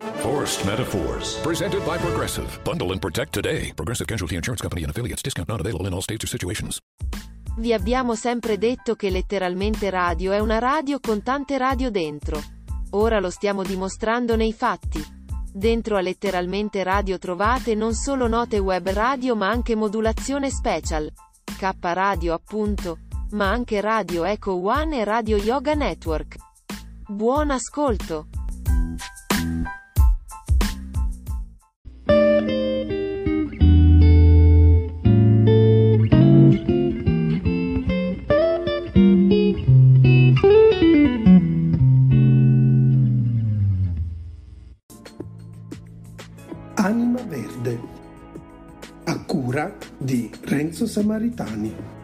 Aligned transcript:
Forced 0.00 0.64
Metaphors, 0.64 1.38
presented 1.42 1.84
by 1.84 1.98
Progressive. 1.98 2.58
Bundle 2.64 2.92
and 2.92 3.00
protect 3.00 3.34
today. 3.34 3.70
Progressive 3.74 4.06
Casualty 4.06 4.34
Insurance 4.34 4.62
Company 4.62 4.82
and 4.82 4.90
affiliates. 4.90 5.20
Discount 5.20 5.46
not 5.46 5.60
available 5.60 5.86
in 5.86 5.92
all 5.92 6.00
states 6.00 6.24
or 6.24 6.28
situations. 6.28 6.78
Vi 7.58 7.74
abbiamo 7.74 8.14
sempre 8.14 8.56
detto 8.56 8.94
che 8.94 9.10
letteralmente 9.10 9.90
radio 9.90 10.32
è 10.32 10.38
una 10.38 10.58
radio 10.58 11.00
con 11.00 11.22
tante 11.22 11.58
radio 11.58 11.90
dentro. 11.90 12.40
Ora 12.92 13.20
lo 13.20 13.28
stiamo 13.28 13.62
dimostrando 13.62 14.36
nei 14.36 14.54
fatti. 14.54 15.04
Dentro 15.52 15.98
a 15.98 16.00
letteralmente 16.00 16.82
radio 16.82 17.18
trovate 17.18 17.74
non 17.74 17.92
solo 17.92 18.26
note 18.26 18.56
web 18.58 18.88
radio 18.88 19.36
ma 19.36 19.50
anche 19.50 19.74
modulazione 19.74 20.48
special. 20.48 21.12
K 21.44 21.74
radio 21.78 22.32
appunto. 22.32 23.00
Ma 23.32 23.50
anche 23.50 23.82
Radio 23.82 24.24
Echo 24.24 24.54
One 24.66 25.00
e 25.00 25.04
Radio 25.04 25.36
Yoga 25.36 25.74
Network. 25.74 26.36
Buon 27.06 27.50
ascolto! 27.50 28.28
Anima 46.82 47.20
Verde, 47.20 47.78
a 49.04 49.22
cura 49.26 49.76
di 49.98 50.30
Renzo 50.40 50.86
Samaritani. 50.86 51.99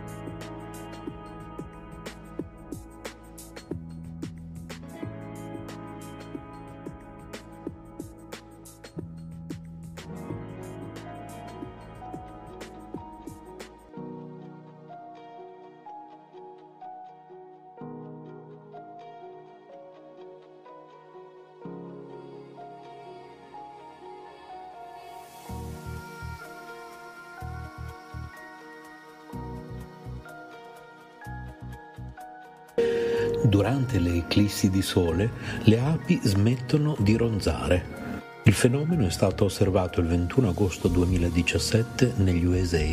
Durante 33.44 33.98
le 33.98 34.16
eclissi 34.16 34.70
di 34.70 34.82
sole 34.82 35.30
le 35.64 35.78
api 35.78 36.20
smettono 36.22 36.96
di 36.98 37.16
ronzare. 37.16 38.04
Il 38.44 38.52
fenomeno 38.52 39.06
è 39.06 39.10
stato 39.10 39.44
osservato 39.44 40.00
il 40.00 40.06
21 40.06 40.48
agosto 40.48 40.88
2017 40.88 42.14
negli 42.16 42.44
USA, 42.44 42.84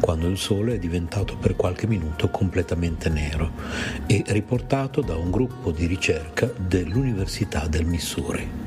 quando 0.00 0.26
il 0.26 0.38
sole 0.38 0.74
è 0.74 0.78
diventato 0.78 1.36
per 1.36 1.54
qualche 1.54 1.86
minuto 1.86 2.30
completamente 2.30 3.08
nero, 3.08 3.52
e 4.06 4.24
riportato 4.28 5.02
da 5.02 5.16
un 5.16 5.30
gruppo 5.30 5.70
di 5.70 5.86
ricerca 5.86 6.50
dell'Università 6.56 7.66
del 7.66 7.84
Missouri 7.84 8.65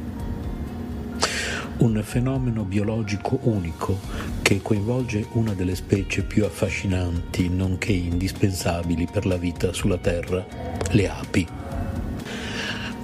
un 1.79 2.01
fenomeno 2.03 2.63
biologico 2.63 3.39
unico 3.43 3.99
che 4.41 4.61
coinvolge 4.61 5.27
una 5.33 5.53
delle 5.53 5.75
specie 5.75 6.23
più 6.23 6.43
affascinanti 6.43 7.47
nonché 7.47 7.93
indispensabili 7.93 9.07
per 9.09 9.25
la 9.25 9.37
vita 9.37 9.71
sulla 9.71 9.97
Terra, 9.97 10.45
le 10.91 11.09
api. 11.09 11.47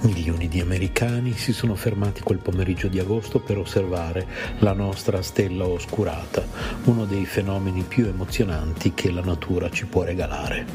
Milioni 0.02 0.46
di 0.48 0.60
americani 0.60 1.32
si 1.32 1.52
sono 1.52 1.74
fermati 1.74 2.20
quel 2.20 2.38
pomeriggio 2.38 2.88
di 2.88 2.98
agosto 2.98 3.40
per 3.40 3.56
osservare 3.56 4.26
la 4.58 4.72
nostra 4.72 5.22
stella 5.22 5.66
oscurata, 5.66 6.46
uno 6.84 7.06
dei 7.06 7.24
fenomeni 7.24 7.82
più 7.82 8.06
emozionanti 8.06 8.92
che 8.92 9.10
la 9.10 9.22
natura 9.22 9.70
ci 9.70 9.86
può 9.86 10.02
regalare. 10.02 10.66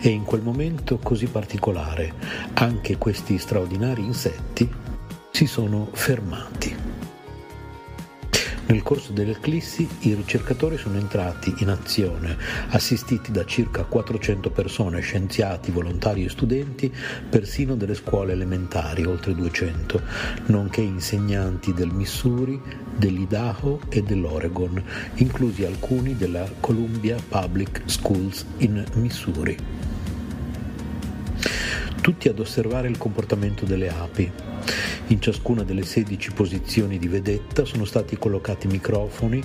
E 0.00 0.08
in 0.08 0.22
quel 0.22 0.42
momento 0.42 0.98
così 0.98 1.26
particolare 1.26 2.14
anche 2.54 2.96
questi 2.98 3.36
straordinari 3.36 4.04
insetti 4.04 4.70
si 5.30 5.46
sono 5.46 5.88
fermati. 5.92 7.11
Nel 8.64 8.82
corso 8.82 9.12
dell'eclissi 9.12 9.86
i 10.00 10.14
ricercatori 10.14 10.78
sono 10.78 10.96
entrati 10.96 11.52
in 11.58 11.68
azione, 11.68 12.38
assistiti 12.70 13.30
da 13.32 13.44
circa 13.44 13.84
400 13.84 14.50
persone, 14.50 15.00
scienziati, 15.00 15.70
volontari 15.70 16.24
e 16.24 16.30
studenti, 16.30 16.90
persino 17.28 17.74
delle 17.74 17.94
scuole 17.94 18.32
elementari, 18.32 19.04
oltre 19.04 19.34
200, 19.34 20.00
nonché 20.46 20.80
insegnanti 20.80 21.74
del 21.74 21.90
Missouri, 21.92 22.58
dell'Idaho 22.96 23.80
e 23.88 24.02
dell'Oregon, 24.02 24.82
inclusi 25.16 25.64
alcuni 25.64 26.16
della 26.16 26.48
Columbia 26.60 27.16
Public 27.28 27.82
Schools 27.86 28.46
in 28.58 28.82
Missouri. 28.94 29.56
Tutti 32.00 32.28
ad 32.28 32.38
osservare 32.38 32.88
il 32.88 32.96
comportamento 32.96 33.64
delle 33.64 33.88
api. 33.88 34.51
In 35.08 35.20
ciascuna 35.20 35.62
delle 35.62 35.84
16 35.84 36.32
posizioni 36.32 36.98
di 36.98 37.08
vedetta 37.08 37.64
sono 37.64 37.84
stati 37.84 38.16
collocati 38.16 38.66
microfoni 38.66 39.42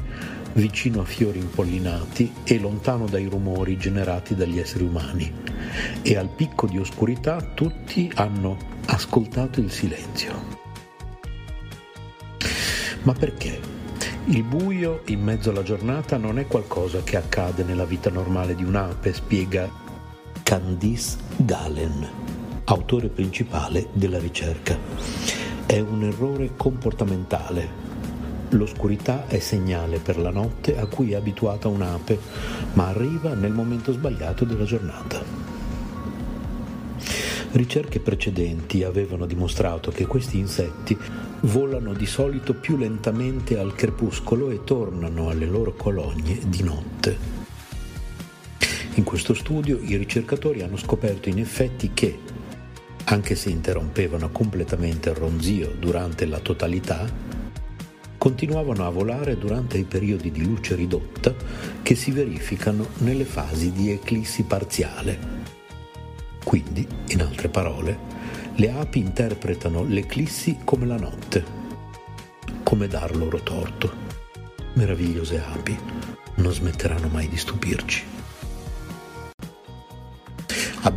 vicino 0.53 1.01
a 1.01 1.05
fiori 1.05 1.39
impollinati 1.39 2.31
e 2.43 2.59
lontano 2.59 3.05
dai 3.05 3.25
rumori 3.25 3.77
generati 3.77 4.35
dagli 4.35 4.59
esseri 4.59 4.83
umani. 4.83 5.31
E 6.01 6.17
al 6.17 6.29
picco 6.29 6.67
di 6.67 6.79
oscurità 6.79 7.41
tutti 7.53 8.09
hanno 8.15 8.57
ascoltato 8.85 9.59
il 9.59 9.71
silenzio. 9.71 10.55
Ma 13.03 13.13
perché? 13.13 13.75
Il 14.25 14.43
buio 14.43 15.03
in 15.05 15.21
mezzo 15.21 15.51
alla 15.51 15.63
giornata 15.63 16.17
non 16.17 16.37
è 16.37 16.47
qualcosa 16.47 17.01
che 17.01 17.15
accade 17.15 17.63
nella 17.63 17.85
vita 17.85 18.09
normale 18.09 18.55
di 18.55 18.63
un'ape, 18.63 19.13
spiega 19.13 19.69
Candice 20.43 21.15
Galen, 21.37 22.09
autore 22.69 23.07
principale 23.07 23.87
della 23.93 24.19
ricerca. 24.19 24.77
È 25.65 25.79
un 25.79 26.03
errore 26.03 26.51
comportamentale. 26.57 27.85
L'oscurità 28.49 29.27
è 29.27 29.39
segnale 29.39 29.99
per 29.99 30.17
la 30.17 30.31
notte 30.31 30.77
a 30.77 30.85
cui 30.85 31.13
è 31.13 31.15
abituata 31.15 31.69
un'ape, 31.69 32.19
ma 32.73 32.87
arriva 32.87 33.33
nel 33.35 33.53
momento 33.53 33.93
sbagliato 33.93 34.43
della 34.43 34.65
giornata. 34.65 35.23
Ricerche 37.51 38.01
precedenti 38.01 38.83
avevano 38.83 39.25
dimostrato 39.25 39.89
che 39.91 40.05
questi 40.05 40.37
insetti 40.37 40.97
volano 41.41 41.93
di 41.93 42.05
solito 42.05 42.53
più 42.53 42.75
lentamente 42.75 43.57
al 43.57 43.75
crepuscolo 43.75 44.49
e 44.49 44.65
tornano 44.65 45.29
alle 45.29 45.45
loro 45.45 45.73
colonie 45.73 46.39
di 46.45 46.63
notte. 46.63 47.17
In 48.95 49.03
questo 49.03 49.33
studio 49.33 49.79
i 49.79 49.95
ricercatori 49.95 50.63
hanno 50.63 50.75
scoperto 50.75 51.29
in 51.29 51.39
effetti 51.39 51.91
che, 51.93 52.35
anche 53.09 53.35
se 53.35 53.49
interrompevano 53.49 54.29
completamente 54.31 55.09
il 55.09 55.15
ronzio 55.15 55.73
durante 55.79 56.25
la 56.25 56.39
totalità, 56.39 57.09
continuavano 58.17 58.85
a 58.85 58.89
volare 58.89 59.37
durante 59.37 59.77
i 59.77 59.83
periodi 59.83 60.29
di 60.31 60.43
luce 60.43 60.75
ridotta 60.75 61.33
che 61.81 61.95
si 61.95 62.11
verificano 62.11 62.87
nelle 62.97 63.23
fasi 63.23 63.71
di 63.71 63.91
eclissi 63.91 64.43
parziale. 64.43 65.45
Quindi, 66.43 66.85
in 67.07 67.21
altre 67.21 67.47
parole, 67.47 67.97
le 68.55 68.71
api 68.71 68.99
interpretano 68.99 69.85
l'eclissi 69.85 70.57
come 70.65 70.85
la 70.85 70.97
notte. 70.97 71.45
Come 72.63 72.87
dar 72.87 73.15
loro 73.15 73.41
torto. 73.41 74.05
Meravigliose 74.73 75.41
api, 75.41 75.77
non 76.35 76.51
smetteranno 76.51 77.07
mai 77.07 77.29
di 77.29 77.37
stupirci. 77.37 78.03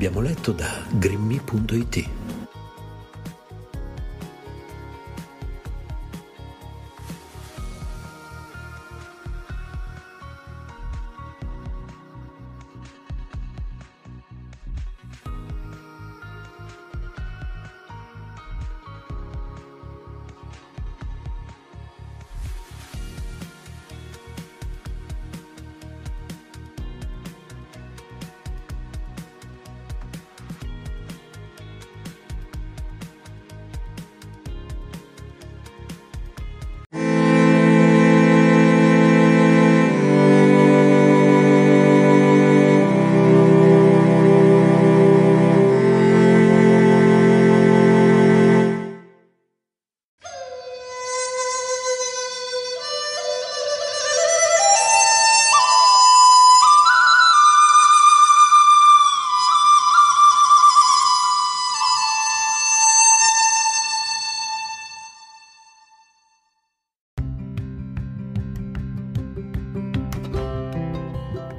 Abbiamo 0.00 0.22
letto 0.22 0.52
da 0.52 0.82
grimmy.it. 0.92 2.19